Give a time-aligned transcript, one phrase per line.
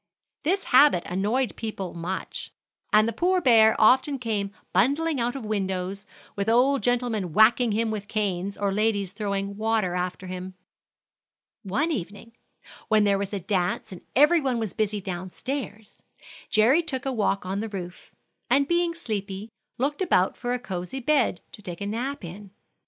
[0.41, 2.49] This habit annoyed people much,
[2.91, 7.91] and the poor bear often came bundling out of windows, with old gentlemen whacking him
[7.91, 10.55] with canes, or ladies throwing water after him.
[11.61, 12.31] One evening,
[12.87, 16.01] when there was a dance and every one was busy down stairs,
[16.49, 18.09] Jerry took a walk on the roof,
[18.49, 22.49] and being sleepy, looked about for a cosey bed to take a nap in.